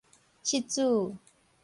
[0.41, 1.15] 失主